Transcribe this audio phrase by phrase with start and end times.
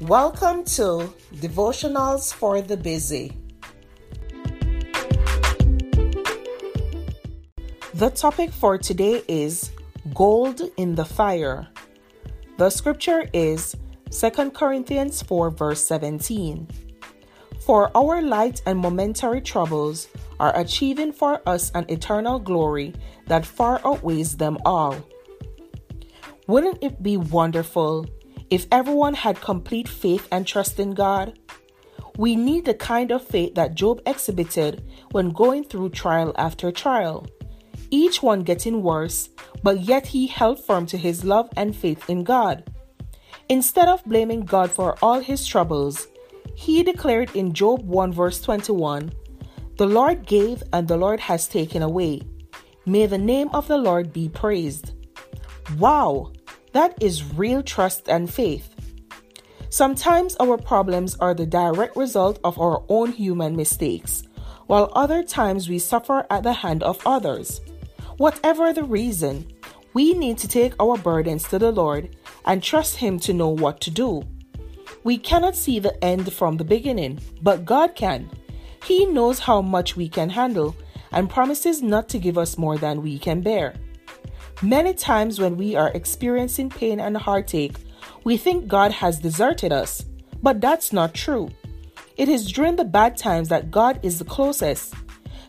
[0.00, 3.36] Welcome to Devotionals for the Busy.
[7.92, 9.70] The topic for today is
[10.14, 11.68] Gold in the Fire.
[12.56, 13.76] The scripture is
[14.10, 16.66] 2 Corinthians 4, verse 17.
[17.60, 20.08] For our light and momentary troubles
[20.40, 22.94] are achieving for us an eternal glory
[23.26, 24.96] that far outweighs them all.
[26.46, 28.06] Wouldn't it be wonderful
[28.50, 31.38] if everyone had complete faith and trust in God?
[32.16, 37.26] We need the kind of faith that Job exhibited when going through trial after trial,
[37.90, 39.30] each one getting worse,
[39.62, 42.70] but yet he held firm to his love and faith in God.
[43.48, 46.08] Instead of blaming God for all his troubles,
[46.54, 49.12] he declared in Job 1 verse 21
[49.76, 52.22] The Lord gave and the Lord has taken away.
[52.86, 54.92] May the name of the Lord be praised.
[55.78, 56.32] Wow,
[56.72, 58.74] that is real trust and faith.
[59.68, 64.24] Sometimes our problems are the direct result of our own human mistakes,
[64.66, 67.60] while other times we suffer at the hand of others.
[68.16, 69.46] Whatever the reason,
[69.94, 73.80] we need to take our burdens to the Lord and trust Him to know what
[73.82, 74.22] to do.
[75.04, 78.30] We cannot see the end from the beginning, but God can.
[78.84, 80.76] He knows how much we can handle
[81.12, 83.74] and promises not to give us more than we can bear.
[84.62, 87.76] Many times when we are experiencing pain and heartache,
[88.24, 90.04] we think God has deserted us,
[90.42, 91.48] but that's not true.
[92.18, 94.92] It is during the bad times that God is the closest.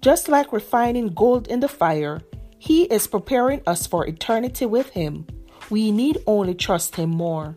[0.00, 2.22] Just like refining gold in the fire,
[2.58, 5.26] He is preparing us for eternity with Him.
[5.68, 7.56] We need only trust Him more.